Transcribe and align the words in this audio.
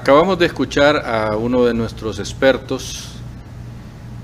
Acabamos 0.00 0.38
de 0.38 0.46
escuchar 0.46 0.96
a 0.96 1.36
uno 1.36 1.66
de 1.66 1.74
nuestros 1.74 2.18
expertos 2.18 3.10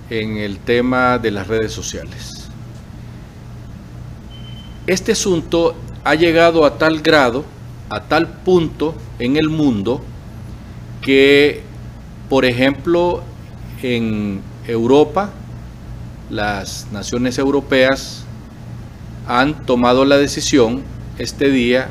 en 0.08 0.38
el 0.38 0.58
tema 0.58 1.18
de 1.18 1.30
las 1.30 1.48
redes 1.48 1.70
sociales. 1.70 2.48
Este 4.86 5.12
asunto 5.12 5.74
ha 6.02 6.14
llegado 6.14 6.64
a 6.64 6.78
tal 6.78 7.02
grado, 7.02 7.44
a 7.90 8.04
tal 8.04 8.26
punto 8.26 8.94
en 9.18 9.36
el 9.36 9.50
mundo, 9.50 10.00
que, 11.02 11.60
por 12.30 12.46
ejemplo, 12.46 13.22
en 13.82 14.40
Europa, 14.66 15.28
las 16.30 16.86
naciones 16.90 17.36
europeas 17.36 18.24
han 19.28 19.66
tomado 19.66 20.06
la 20.06 20.16
decisión 20.16 20.82
este 21.18 21.50
día 21.50 21.90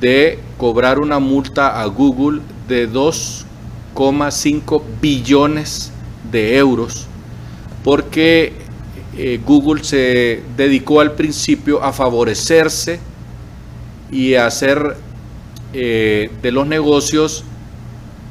de 0.00 0.38
cobrar 0.58 0.98
una 0.98 1.18
multa 1.18 1.80
a 1.80 1.86
Google 1.86 2.40
de 2.68 2.90
2,5 2.90 4.82
billones 5.00 5.92
de 6.30 6.56
euros 6.56 7.06
porque 7.86 8.52
eh, 9.16 9.40
Google 9.46 9.84
se 9.84 10.42
dedicó 10.56 11.00
al 11.00 11.12
principio 11.12 11.84
a 11.84 11.92
favorecerse 11.92 12.98
y 14.10 14.34
a 14.34 14.46
hacer 14.46 14.96
eh, 15.72 16.28
de 16.42 16.50
los 16.50 16.66
negocios 16.66 17.44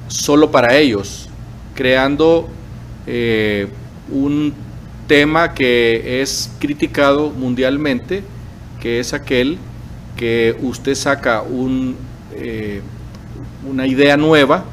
solo 0.10 0.52
para 0.52 0.76
ellos, 0.78 1.30
creando 1.74 2.50
eh, 3.08 3.70
un 4.12 4.54
tema 5.08 5.54
que 5.54 6.22
es 6.22 6.52
criticado 6.60 7.30
mundialmente, 7.30 8.22
que 8.82 9.00
es 9.00 9.14
aquel 9.14 9.58
que 10.16 10.58
usted 10.62 10.96
saca 10.96 11.42
un, 11.42 11.96
eh, 12.34 12.82
una 13.70 13.88
idea 13.88 14.18
nueva 14.18 14.66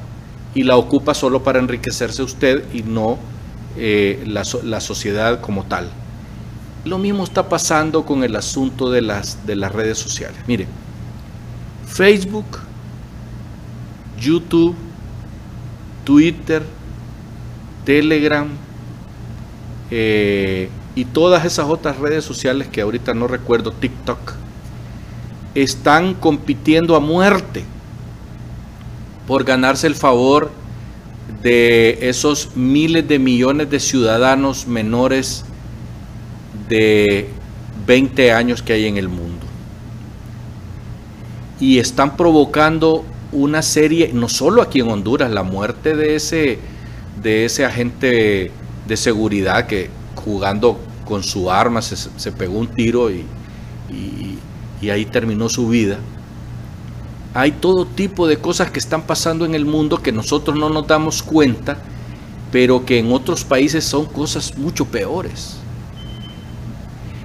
y 0.55 0.63
la 0.63 0.77
ocupa 0.77 1.15
solo 1.15 1.43
para 1.43 1.59
enriquecerse 1.59 2.23
usted 2.23 2.65
y 2.73 2.83
no 2.83 3.19
eh, 3.77 4.23
la, 4.27 4.43
la, 4.65 4.81
sociedad 4.81 5.41
como 5.41 5.65
tal. 5.65 5.89
Lo 6.85 6.99
mismo 6.99 7.25
está 7.25 7.49
pasando 7.49 8.05
con 8.05 8.23
el 8.23 8.37
asunto 8.37 8.91
de 8.91 9.03
las, 9.03 9.47
de 9.47 9.57
las 9.57 9.73
redes 9.73 9.99
sociales. 9.99 10.39
Mire, 10.47 10.67
Facebook, 11.87 12.59
YouTube, 14.21 14.75
Twitter, 16.05 16.63
Telegram 17.85 18.49
eh, 19.91 20.69
y 20.95 21.05
todas 21.05 21.45
esas 21.45 21.69
otras 21.69 21.99
redes 21.99 22.25
sociales 22.25 22.69
que 22.69 22.81
ahorita 22.81 23.15
no 23.15 23.27
recuerdo, 23.27 23.73
TikTok, 23.73 24.19
están 25.55 26.15
compitiendo 26.15 26.97
a 26.97 27.01
muerte 27.01 27.65
por 29.27 29.45
ganarse 29.45 29.87
el 29.87 29.95
favor 29.95 30.51
de 31.43 31.99
esos 32.09 32.57
miles 32.57 33.07
de 33.07 33.19
millones 33.19 33.71
de 33.71 33.81
ciudadanos 33.81 34.67
menores 34.67 35.45
de 36.69 37.29
20 37.87 38.33
años 38.33 38.63
que 38.63 38.73
hay 38.73 38.87
en 38.87 38.97
el 38.97 39.09
mundo. 39.09 39.47
Y 41.61 41.79
están 41.79 42.17
provocando 42.17 43.05
una 43.31 43.63
serie, 43.63 44.11
no 44.13 44.29
solo 44.29 44.63
aquí 44.63 44.81
en 44.81 44.91
Honduras, 44.91 45.31
la 45.31 45.43
muerte 45.43 45.97
de 45.97 46.17
ese, 46.17 46.59
de 47.23 47.45
ese 47.45 47.65
agente 47.65 48.51
de 48.87 48.97
seguridad 48.97 49.67
que 49.67 49.89
jugando 50.17 50.79
con 51.05 51.23
su 51.23 51.51
arma 51.51 51.83
se, 51.83 52.33
pegó 52.33 52.59
un 52.59 52.69
tiro 52.69 53.11
y, 53.11 53.25
y 53.91 54.32
ahí 54.91 55.05
terminó 55.05 55.49
su 55.49 55.69
vida. 55.69 55.99
Hay 57.35 57.53
todo 57.53 57.87
tipo 57.87 58.27
de 58.27 58.37
cosas 58.39 58.71
que 58.71 58.79
están 58.79 59.03
pasando 59.03 59.45
en 59.45 59.55
el 59.55 59.65
mundo 59.65 60.03
que 60.03 60.13
nosotros 60.13 60.57
no 60.57 60.69
nos 60.69 60.87
damos 60.87 61.23
cuenta, 61.23 61.79
pero 62.51 62.85
que 62.85 62.99
en 62.99 63.13
otros 63.13 63.45
países 63.45 63.85
son 63.85 64.05
cosas 64.07 64.59
mucho 64.59 64.85
peores. 64.85 65.57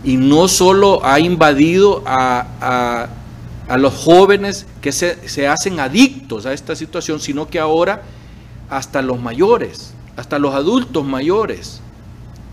Y 0.03 0.16
no 0.16 0.47
solo 0.47 1.03
ha 1.03 1.19
invadido 1.19 2.03
a, 2.06 3.09
los 3.78 3.94
jóvenes 3.94 4.66
que 4.79 4.94
se, 4.94 5.28
se 5.28 5.47
hacen 5.47 5.81
adictos 5.81 6.45
a 6.45 6.53
esta 6.53 6.75
situación, 6.75 7.19
sino 7.19 7.50
que 7.50 7.59
ahora 7.59 8.03
hasta 8.69 9.01
los 9.01 9.19
mayores, 9.19 9.94
hasta 10.16 10.39
los 10.39 10.53
adultos 10.53 11.03
mayores, 11.03 11.81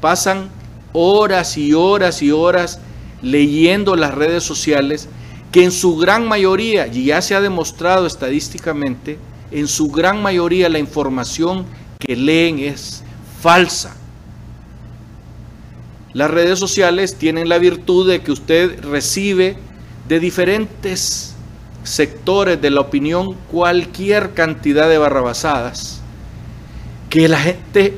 pasan 0.01 0.49
horas 0.93 1.57
y 1.57 1.73
horas 1.73 2.23
y 2.23 2.33
horas 2.33 2.81
leyendo 3.25 3.97
las 3.97 4.15
redes 4.15 4.45
sociales 4.45 5.09
que 5.51 5.65
en 5.65 5.73
su 5.73 5.97
gran 5.97 6.29
mayoría, 6.29 6.87
y 6.87 7.07
ya 7.07 7.23
se 7.23 7.35
ha 7.35 7.41
demostrado 7.41 8.07
estadísticamente, 8.07 9.19
en 9.51 9.69
su 9.69 9.89
gran 9.89 10.23
mayoría 10.23 10.69
la 10.69 10.79
información 10.79 11.65
que 11.99 12.17
leen 12.17 12.59
es 12.59 13.03
falsa. 13.41 13.97
Las 16.13 16.31
redes 16.31 16.59
sociales 16.59 17.17
tienen 17.17 17.49
la 17.49 17.59
virtud 17.59 18.09
de 18.09 18.21
que 18.21 18.33
usted 18.33 18.83
recibe 18.83 19.57
de 20.09 20.21
diferentes 20.21 21.35
sectores 21.83 22.61
de 22.61 22.71
la 22.71 22.81
opinión 22.81 23.35
cualquier 23.51 24.35
cantidad 24.35 24.89
de 24.89 24.99
barrabasadas 24.99 26.01
que 27.15 27.29
la 27.29 27.39
gente 27.39 27.97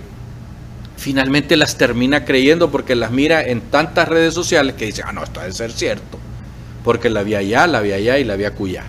finalmente 0.96 1.56
las 1.56 1.76
termina 1.76 2.24
creyendo 2.24 2.70
porque 2.70 2.94
las 2.94 3.10
mira 3.10 3.42
en 3.42 3.60
tantas 3.60 4.08
redes 4.08 4.34
sociales 4.34 4.74
que 4.74 4.86
dice, 4.86 5.02
ah, 5.04 5.12
no, 5.12 5.22
esto 5.22 5.40
debe 5.40 5.52
ser 5.52 5.72
cierto, 5.72 6.18
porque 6.84 7.10
la 7.10 7.22
vi 7.22 7.34
allá, 7.34 7.66
la 7.66 7.80
vi 7.80 7.92
allá 7.92 8.18
y 8.18 8.24
la 8.24 8.36
vi 8.36 8.44
acullá. 8.44 8.84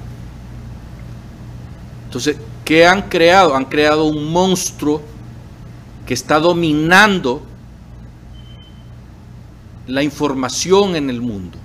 Entonces, 2.06 2.38
¿qué 2.64 2.88
han 2.88 3.04
creado? 3.04 3.56
Han 3.56 3.66
creado 3.66 4.06
un 4.06 4.32
monstruo 4.32 5.02
que 6.06 6.14
está 6.14 6.40
dominando 6.40 7.44
la 9.88 10.04
información 10.04 10.96
en 10.96 11.10
el 11.10 11.22
mundo. 11.22 11.58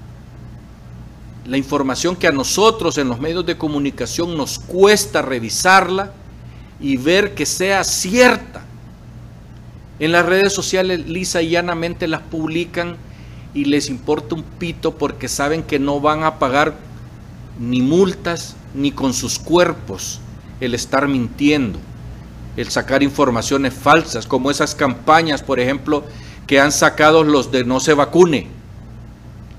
La 1.47 1.56
información 1.56 2.16
que 2.16 2.28
a 2.28 2.32
nosotros 2.32 2.98
en 2.98 3.08
los 3.08 3.20
medios 3.20 3.47
de 3.47 3.56
comunicación 3.56 4.36
nos 4.36 4.58
cuesta 4.58 5.22
revisarla 5.22 6.12
y 6.81 6.97
ver 6.97 7.34
que 7.34 7.47
sea 7.47 7.84
cierta. 7.84 8.64
En 10.02 10.10
las 10.10 10.26
redes 10.26 10.52
sociales 10.52 11.06
lisa 11.08 11.42
y 11.42 11.50
llanamente 11.50 12.08
las 12.08 12.22
publican 12.22 12.96
y 13.54 13.66
les 13.66 13.88
importa 13.88 14.34
un 14.34 14.42
pito 14.42 14.98
porque 14.98 15.28
saben 15.28 15.62
que 15.62 15.78
no 15.78 16.00
van 16.00 16.24
a 16.24 16.40
pagar 16.40 16.74
ni 17.60 17.82
multas 17.82 18.56
ni 18.74 18.90
con 18.90 19.14
sus 19.14 19.38
cuerpos 19.38 20.18
el 20.58 20.74
estar 20.74 21.06
mintiendo, 21.06 21.78
el 22.56 22.68
sacar 22.68 23.04
informaciones 23.04 23.74
falsas, 23.74 24.26
como 24.26 24.50
esas 24.50 24.74
campañas, 24.74 25.40
por 25.40 25.60
ejemplo, 25.60 26.02
que 26.48 26.58
han 26.58 26.72
sacado 26.72 27.22
los 27.22 27.52
de 27.52 27.62
no 27.62 27.78
se 27.78 27.94
vacune, 27.94 28.48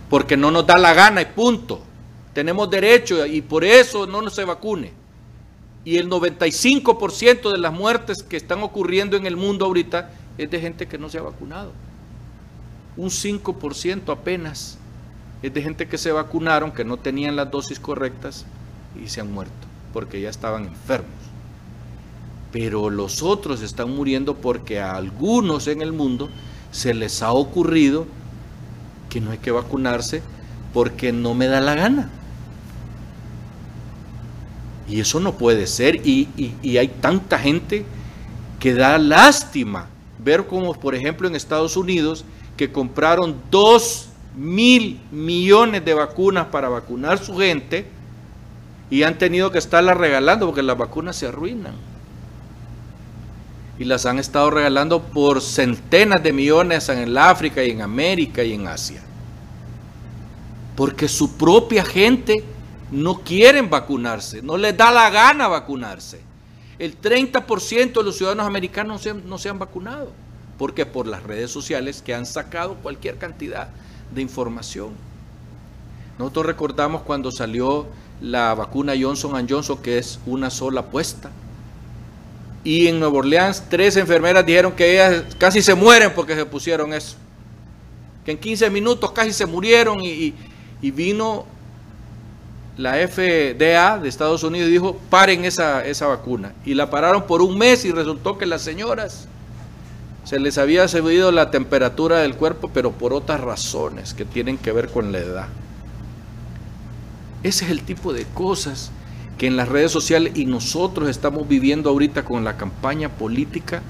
porque 0.10 0.36
no 0.36 0.52
nos 0.52 0.68
da 0.68 0.78
la 0.78 0.94
gana 0.94 1.22
y 1.22 1.25
punto. 1.28 1.81
Tenemos 2.34 2.70
derecho 2.70 3.25
y 3.25 3.42
por 3.42 3.64
eso 3.64 4.06
no 4.08 4.30
se 4.30 4.44
vacune. 4.44 4.92
Y 5.86 5.96
el 5.96 6.10
95% 6.10 7.50
de 7.50 7.58
las 7.60 7.72
muertes 7.72 8.24
que 8.24 8.36
están 8.36 8.62
ocurriendo 8.62 9.16
en 9.16 9.25
el 9.25 9.38
mundo 9.38 9.64
ahorita 9.64 10.10
es 10.38 10.50
de 10.50 10.60
gente 10.60 10.88
que 10.88 10.98
no 10.98 11.10
se 11.10 11.18
ha 11.18 11.22
vacunado. 11.22 11.72
Un 12.98 13.10
5% 13.10 14.12
apenas 14.12 14.78
es 15.42 15.54
de 15.54 15.62
gente 15.62 15.88
que 15.88 15.98
se 15.98 16.12
vacunaron, 16.12 16.72
que 16.72 16.86
no 16.86 16.98
tenían 16.98 17.36
las 17.36 17.52
dosis 17.52 17.80
correctas 17.80 18.46
y 19.02 19.10
se 19.10 19.22
han 19.22 19.32
muerto, 19.32 19.54
porque 19.92 20.22
ya 20.22 20.30
estaban 20.30 20.66
enfermos. 20.66 21.12
Pero 22.52 22.90
los 22.90 23.24
otros 23.24 23.62
están 23.62 23.90
muriendo 23.96 24.36
porque 24.36 24.80
a 24.80 24.96
algunos 24.96 25.68
en 25.68 25.82
el 25.82 25.92
mundo 25.92 26.30
se 26.72 26.94
les 26.94 27.22
ha 27.24 27.31
ocurrido 27.31 28.06
que 29.10 29.22
no 29.22 29.31
hay 29.31 29.40
que 29.40 29.52
vacunarse 29.52 30.22
porque 30.74 31.12
no 31.12 31.34
me 31.34 31.48
da 31.48 31.62
la 31.62 31.75
gana. 31.75 32.10
Y 34.88 35.00
eso 35.00 35.19
no 35.19 35.34
puede 35.38 35.66
ser. 35.66 36.07
Y, 36.07 36.30
y 36.62 36.78
hay 36.78 36.88
tanta 36.88 37.40
gente 37.40 37.86
que 38.60 38.74
da 38.74 38.98
lástima 38.98 39.88
ver 40.24 40.46
como, 40.48 40.74
por 40.74 40.96
ejemplo, 40.96 41.28
en 41.28 41.36
Estados 41.36 41.78
Unidos, 41.78 42.25
que 42.58 42.72
compraron 42.72 43.36
2 43.52 44.10
mil 44.36 45.00
millones 45.12 45.86
de 45.86 45.94
vacunas 45.94 46.48
para 46.48 46.70
vacunar 46.70 47.24
su 47.24 47.38
gente 47.38 47.86
y 48.90 49.04
han 49.04 49.18
tenido 49.18 49.52
que 49.52 49.58
estarlas 49.58 49.98
regalando 49.98 50.46
porque 50.46 50.64
las 50.64 50.78
vacunas 50.78 51.16
se 51.16 51.28
arruinan. 51.28 51.74
Y 53.80 53.86
las 53.86 54.06
han 54.06 54.20
estado 54.20 54.52
regalando 54.52 55.02
por 55.02 55.42
centenas 55.42 56.22
de 56.22 56.31
millones 56.31 56.90
en 56.90 57.00
el 57.00 57.18
África 57.18 57.64
y 57.64 57.72
en 57.72 57.81
América 57.81 58.44
y 58.44 58.54
en 58.54 58.68
Asia. 58.68 59.02
Porque 60.76 61.08
su 61.08 61.38
propia 61.38 61.84
gente 61.84 62.44
no 62.92 63.19
quieren 63.22 63.69
vacunarse, 63.69 64.44
no 64.44 64.58
les 64.58 64.78
da 64.78 64.92
la 64.92 65.10
gana 65.10 65.48
vacunarse 65.48 66.32
el 66.83 67.00
30% 67.00 67.94
de 67.94 68.03
los 68.03 68.18
ciudadanos 68.18 68.45
americanos 68.45 69.07
no 69.25 69.38
se, 69.38 69.50
han, 69.50 69.59
vacunado. 69.59 70.12
porque 70.57 70.85
Por 70.85 71.07
las 71.07 71.24
redes 71.24 71.50
sociales 71.51 72.01
que 72.01 72.13
han 72.13 72.25
sacado 72.25 72.75
cualquier 72.75 73.18
cantidad 73.18 73.69
de 74.13 74.21
información. 74.21 74.91
Nosotros 76.19 76.45
recordamos 76.45 77.01
cuando 77.01 77.31
salió 77.31 77.88
la 78.21 78.53
vacuna 78.53 78.94
Johnson 79.00 79.47
Johnson, 79.50 79.77
que 79.81 79.97
es 79.97 80.19
una 80.25 80.50
sola 80.50 80.81
apuesta, 80.81 81.31
y 82.63 82.88
en 82.88 83.00
Nueva 83.00 83.19
Orleans 83.19 83.63
tres 83.69 83.97
enfermeras 83.97 84.45
dijeron 84.45 84.71
que 84.71 84.94
ellas 84.94 85.24
casi 85.38 85.62
se 85.62 85.75
mueren 85.75 86.12
porque 86.15 86.35
se 86.35 86.45
pusieron 86.45 86.94
eso. 86.94 87.18
Que 88.24 88.31
en 88.31 88.38
15 88.38 88.69
minutos 88.69 89.12
casi 89.12 89.33
se 89.33 89.45
murieron 89.45 90.00
y, 90.01 90.33
vino 90.81 91.45
la 92.78 92.96
FDA 93.08 94.00
de 94.00 94.10
Estados 94.10 94.44
Unidos 94.44 94.70
dijo, 94.70 94.98
paren 95.10 95.46
esa, 95.46 95.86
esa 95.86 96.08
vacuna. 96.08 96.54
Y 96.66 96.74
la 96.74 96.90
pararon 96.90 97.24
por 97.28 97.42
un 97.42 97.58
mes 97.58 97.86
y 97.86 97.92
resultó 97.92 98.38
que 98.38 98.46
las 98.46 98.62
señoras 98.62 99.28
se 100.24 100.40
les 100.40 100.58
había 100.58 100.88
subido 100.88 101.31
la 101.31 101.52
temperatura 101.52 102.20
del 102.20 102.36
cuerpo, 102.36 102.72
pero 102.74 102.92
por 102.92 103.14
otras 103.14 103.42
razones 103.42 104.14
que 104.14 104.25
tienen 104.25 104.58
que 104.58 104.72
ver 104.72 104.90
con 104.90 105.12
la 105.12 105.20
edad. 105.20 105.48
Ese 107.44 107.66
es 107.66 107.72
el 107.72 107.84
tipo 107.84 108.14
de 108.14 108.25
cosas 108.25 108.90
que 109.38 109.48
en 109.48 109.58
las 109.58 109.68
redes 109.68 109.92
sociales 109.92 110.34
y 110.36 110.46
nosotros 110.46 111.10
estamos 111.10 111.48
viviendo 111.48 111.90
ahorita 111.90 112.24
con 112.24 112.44
la 112.44 112.56
campaña 112.56 113.10
política 113.10 113.81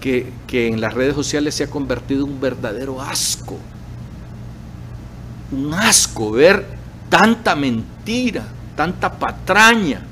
que, 0.00 0.32
que 0.46 0.68
en 0.68 0.80
las 0.80 0.94
redes 0.94 1.14
sociales 1.14 1.56
se 1.56 1.64
ha 1.64 1.70
convertido 1.70 2.24
en 2.24 2.32
un 2.34 2.40
verdadero 2.40 3.02
asco. 3.02 3.58
Un 5.50 5.74
asco 5.74 6.30
ver 6.30 6.64
tanta 7.08 7.54
mentira, 7.54 8.44
tanta 8.76 9.12
patraña. 9.12 10.02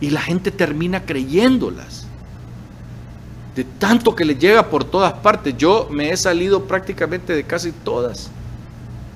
Y 0.00 0.10
la 0.10 0.20
gente 0.20 0.50
termina 0.50 1.04
creyéndolas. 1.04 2.06
De 3.54 3.64
tanto 3.64 4.14
que 4.16 4.24
le 4.24 4.34
llega 4.34 4.68
por 4.68 4.84
todas 4.84 5.12
partes. 5.12 5.56
Yo 5.56 5.88
me 5.90 6.10
he 6.10 6.16
salido 6.16 6.64
prácticamente 6.64 7.34
de 7.34 7.44
casi 7.44 7.70
todas 7.70 8.30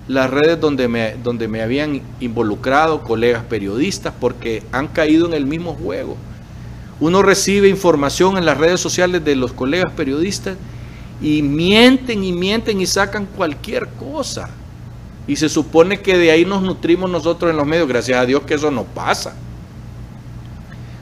las 0.08 0.30
redes 0.30 0.60
donde 0.60 0.86
me, 0.88 1.16
donde 1.22 1.48
me 1.48 1.62
habían 1.62 2.00
involucrado 2.20 3.02
colegas 3.02 3.44
periodistas 3.44 4.14
porque 4.20 4.62
han 4.70 4.88
caído 4.88 5.26
en 5.26 5.34
el 5.34 5.46
mismo 5.46 5.74
juego. 5.74 6.16
Uno 7.00 7.22
recibe 7.22 7.68
información 7.68 8.38
en 8.38 8.46
las 8.46 8.56
redes 8.56 8.80
sociales 8.80 9.24
de 9.24 9.36
los 9.36 9.52
colegas 9.52 9.92
periodistas 9.92 10.56
y 11.20 11.42
mienten 11.42 12.22
y 12.22 12.32
mienten 12.32 12.80
y 12.80 12.86
sacan 12.86 13.26
cualquier 13.26 13.88
cosa. 13.88 14.48
Y 15.26 15.36
se 15.36 15.48
supone 15.48 16.00
que 16.00 16.16
de 16.16 16.30
ahí 16.30 16.44
nos 16.44 16.62
nutrimos 16.62 17.10
nosotros 17.10 17.50
en 17.50 17.56
los 17.56 17.66
medios. 17.66 17.88
Gracias 17.88 18.18
a 18.18 18.26
Dios 18.26 18.42
que 18.42 18.54
eso 18.54 18.70
no 18.70 18.84
pasa. 18.84 19.34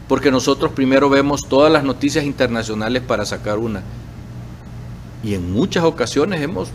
Porque 0.09 0.31
nosotros 0.31 0.73
primero 0.73 1.09
vemos 1.11 1.43
todas 1.49 1.73
las 1.73 1.85
noticias 1.85 2.25
internacionales 2.25 3.03
para 3.03 3.26
sacar 3.26 3.59
una. 3.59 3.82
Y 5.23 5.35
en 5.35 5.53
muchas 5.53 5.85
ocasiones 5.85 6.41
hemos 6.41 6.69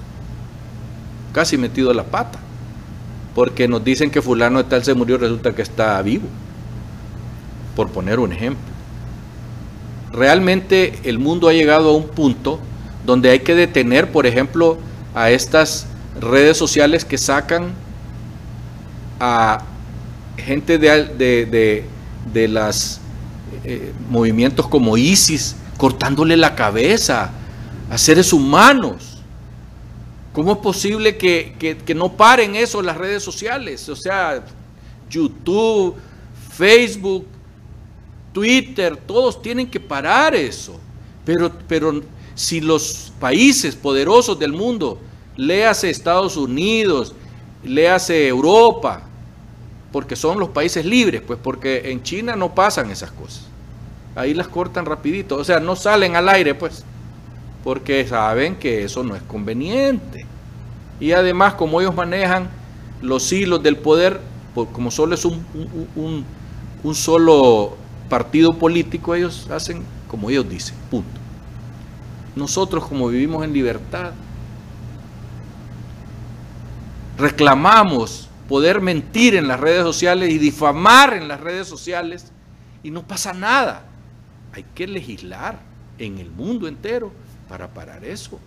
casi 1.34 1.58
metido 1.58 1.94
la 1.94 2.04
pata. 2.04 2.40
Porque 3.34 3.68
nos 3.68 3.84
dicen 3.84 4.12
que 4.12 4.22
fulano 4.22 4.62
de 4.62 4.70
tal 4.70 4.84
se 4.84 4.94
murió, 4.94 5.18
resulta 5.18 5.54
que 5.54 5.62
está 5.62 6.02
vivo. 6.02 6.28
Por 7.76 7.90
poner 7.90 8.20
un 8.20 8.32
ejemplo. 8.32 8.64
Realmente 10.12 11.00
el 11.04 11.20
mundo 11.20 11.48
ha 11.48 11.54
llegado 11.54 11.90
a 11.90 11.96
un 11.96 12.08
punto 12.08 12.60
donde 13.06 13.30
hay 13.30 13.40
que 13.40 13.56
detener, 13.56 14.12
por 14.12 14.26
ejemplo, 14.26 14.78
a 15.16 15.30
estas 15.32 15.88
redes 16.22 16.58
sociales 16.58 17.06
que 17.06 17.18
sacan 17.18 17.74
a 19.20 19.64
gente 20.38 20.78
de, 20.78 21.06
de, 21.06 21.86
de, 22.34 22.48
los 22.48 23.00
eh, 23.64 23.94
movimientos 24.10 24.68
como 24.68 24.98
ISIS, 24.98 25.56
cortándole 25.78 26.38
la 26.38 26.56
cabeza 26.56 27.32
a 27.90 27.98
seres 27.98 28.32
humanos. 28.34 29.18
¿Cómo 30.34 30.54
es 30.54 30.58
posible 30.60 31.18
que, 31.18 31.78
no 31.96 32.14
paren 32.14 32.56
eso 32.56 32.82
las 32.82 32.98
redes 32.98 33.24
sociales? 33.24 33.90
O 33.90 33.96
sea, 33.96 34.44
YouTube, 35.10 35.96
Facebook, 36.52 37.26
Twitter, 38.32 38.96
todos 38.96 39.42
tienen 39.42 39.68
que 39.68 39.80
parar 39.80 40.36
eso. 40.36 40.80
Pero, 41.26 41.52
pero 41.68 42.02
si 42.36 42.62
los 42.62 43.12
países 43.20 43.76
poderosos 43.76 44.40
del 44.40 44.54
mundo, 44.54 45.00
léase 45.40 45.90
Estados 45.90 46.36
Unidos, 46.36 47.14
léase 47.64 48.28
Europa, 48.28 49.04
porque 49.92 50.18
son 50.18 50.38
los 50.38 50.50
países 50.50 50.86
libres, 50.86 51.22
pues 51.26 51.40
porque 51.42 51.92
en 51.92 52.04
China 52.04 52.36
no 52.36 52.54
pasan 52.54 52.92
esas 52.92 53.12
cosas. 53.12 53.46
Ahí 54.16 54.34
las 54.34 54.50
cortan 54.50 54.86
rapidito, 54.86 55.38
o 55.38 55.44
sea, 55.46 55.62
no 55.62 55.78
salen 55.78 56.18
al 56.18 56.28
aire, 56.28 56.56
pues, 56.56 56.84
porque 57.64 58.06
saben 58.06 58.58
que 58.58 58.84
eso 58.84 59.02
no 59.04 59.16
es 59.16 59.22
conveniente. 59.24 60.26
Y 61.00 61.14
además, 61.14 61.54
como 61.54 61.80
ellos 61.80 61.96
manejan 61.96 62.50
los 63.02 63.32
hilos 63.32 63.64
del 63.64 63.78
poder, 63.78 64.20
como 64.74 64.92
solo 64.92 65.16
es 65.16 65.24
un, 65.24 65.46
un, 66.84 66.96
solo 66.96 67.78
partido 68.10 68.54
político, 68.54 69.16
ellos 69.16 69.50
hacen 69.50 69.84
como 70.10 70.30
ellos 70.30 70.50
dicen, 70.50 70.76
punto. 70.92 71.08
Nosotros 72.36 72.86
como 72.86 73.08
vivimos 73.08 73.46
en 73.46 73.54
libertad, 73.54 74.12
reclamamos 77.20 78.30
poder 78.48 78.82
mentir 78.82 79.36
en 79.36 79.48
las 79.48 79.60
redes 79.60 79.84
sociales 79.84 80.32
y 80.32 80.38
difamar 80.38 81.14
en 81.14 81.28
las 81.28 81.40
redes 81.40 81.68
sociales 81.68 82.32
y 82.82 82.92
no 82.92 83.04
pasa 83.08 83.34
nada. 83.34 83.86
Hay 84.54 84.66
que 84.74 84.88
legislar 84.88 85.60
en 86.00 86.18
el 86.18 86.32
mundo 86.32 86.68
entero 86.68 87.12
para 87.48 87.68
parar 87.68 88.04
eso, 88.04 88.40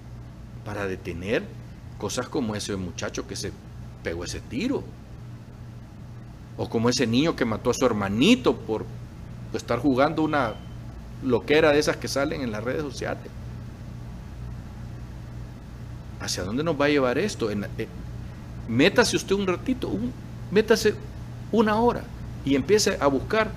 para 0.65 0.87
detener 0.87 1.45
Cosas 2.03 2.29
como 2.29 2.57
ese 2.57 2.75
muchacho 2.75 3.29
que 3.29 3.37
se 3.37 3.53
pegó 4.03 4.25
ese 4.25 4.41
tiro. 4.41 4.83
O 6.57 6.69
como 6.69 6.89
ese 6.89 7.07
niño 7.07 7.37
que 7.37 7.45
mató 7.45 7.71
a 7.71 7.75
su 7.75 7.87
hermanito 7.87 8.57
por 8.57 8.85
estar 9.55 9.79
jugando 9.79 10.25
una 10.25 10.55
loquera 11.23 11.71
de 11.71 11.79
esas 11.79 11.97
que 11.99 12.09
salen 12.09 12.41
en 12.41 12.51
las 12.51 12.65
redes 12.65 12.83
sociales. 12.83 13.23
¿Hacia 16.19 16.43
dónde 16.43 16.65
nos 16.65 16.81
va 16.81 16.87
a 16.87 16.89
llevar 16.89 17.19
esto? 17.19 17.53
Eh, 17.53 17.57
métase 18.69 19.17
usted 19.17 19.35
un 19.35 19.47
ratito, 19.47 19.91
métase 20.51 20.95
una 21.51 21.77
hora 21.77 22.03
y 22.45 22.55
empiece 22.55 22.97
a 23.01 23.07
buscar 23.07 23.51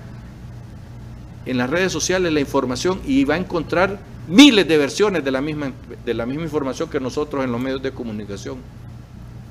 en 1.44 1.58
las 1.58 1.70
redes 1.70 1.92
sociales 1.92 2.32
la 2.32 2.40
información 2.40 3.00
y 3.06 3.24
va 3.24 3.34
a 3.34 3.38
encontrar 3.38 3.98
miles 4.28 4.66
de 4.66 4.76
versiones 4.76 5.24
de 5.24 5.30
la 5.30 5.40
misma, 5.40 5.72
de 6.04 6.14
la 6.14 6.26
misma 6.26 6.44
información 6.44 6.88
que 6.88 7.00
nosotros 7.00 7.44
en 7.44 7.52
los 7.52 7.60
medios 7.60 7.82
de 7.82 7.92
comunicación. 7.92 8.58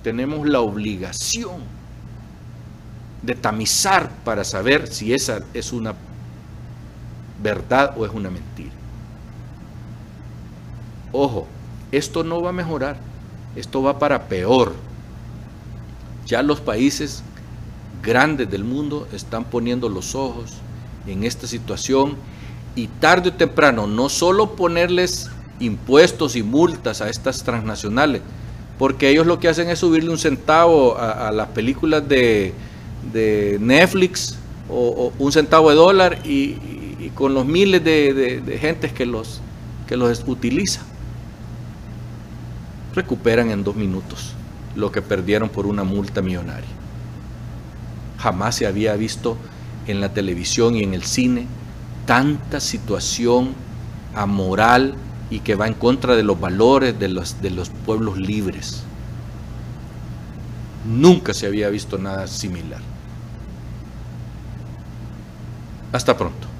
Tenemos 0.04 0.48
la 0.48 0.60
obligación 0.60 1.62
de 3.22 3.34
tamizar 3.34 4.12
para 4.24 4.44
saber 4.44 4.88
si 4.88 5.14
esa 5.14 5.40
es 5.54 5.74
una 5.74 5.96
verdad 7.42 7.96
o 7.98 8.06
es 8.06 8.12
una 8.14 8.30
mentira. 8.30 8.72
Ojo, 11.12 11.48
esto 11.92 12.24
no 12.24 12.42
va 12.42 12.50
a 12.50 12.54
mejorar, 12.54 12.98
esto 13.56 13.82
va 13.82 13.98
para 13.98 14.28
peor. 14.28 14.74
Ya 16.26 16.42
los 16.42 16.60
países 16.60 17.24
grandes 18.02 18.50
del 18.50 18.64
mundo 18.64 19.08
están 19.14 19.46
poniendo 19.46 19.90
los 19.90 20.16
ojos 20.16 20.54
en 21.08 21.24
esta 21.24 21.48
situación 21.48 22.16
y 22.76 22.88
tarde 22.88 23.30
o 23.30 23.34
temprano 23.34 23.88
no 23.88 24.10
solo 24.10 24.56
ponerles 24.56 25.30
impuestos 25.60 26.36
y 26.36 26.44
multas 26.44 27.02
a 27.02 27.10
estas 27.10 27.44
transnacionales, 27.44 28.22
porque 28.78 29.10
ellos 29.10 29.26
lo 29.26 29.40
que 29.40 29.48
hacen 29.48 29.70
es 29.70 29.80
subirle 29.80 30.10
un 30.10 30.18
centavo 30.18 30.98
a, 30.98 31.32
las 31.32 31.50
películas 31.50 32.08
de, 32.08 32.54
Netflix 33.60 34.38
o, 34.70 35.14
un 35.18 35.32
centavo 35.32 35.70
de 35.70 35.76
dólar 35.76 36.20
y, 36.26 36.58
con 37.14 37.36
los 37.36 37.46
miles 37.46 37.84
de, 37.84 38.14
de, 38.14 38.92
que 38.96 39.06
los, 39.06 39.40
que 39.88 39.96
los 39.96 40.24
utiliza. 40.26 40.82
Recuperan 42.96 43.52
en 43.52 43.64
dos 43.64 43.76
minutos 43.76 44.34
lo 44.76 44.92
que 44.92 45.02
perdieron 45.02 45.50
por 45.50 45.66
una 45.66 45.84
multa 45.84 46.22
millonaria. 46.22 46.70
Jamás 48.20 48.56
se 48.56 48.68
había 48.68 48.96
visto 48.96 49.38
en 49.88 50.02
la 50.02 50.14
televisión 50.14 50.76
y 50.76 50.84
en 50.84 50.94
el 50.94 51.04
cine 51.04 51.48
tanta 52.06 52.60
situación 52.60 53.54
amoral 54.14 54.96
y 55.30 55.40
que 55.40 55.56
va 55.56 55.68
en 55.68 55.74
contra 55.74 56.16
de 56.16 56.24
los 56.24 56.40
valores 56.40 56.98
de 57.00 57.10
los, 57.10 57.42
de 57.42 57.50
los 57.50 57.70
pueblos 57.70 58.18
libres. 58.18 58.84
Nunca 60.86 61.34
se 61.34 61.48
había 61.48 61.70
visto 61.70 61.98
nada 61.98 62.28
similar. 62.28 62.82
Hasta 65.92 66.16
pronto. 66.16 66.55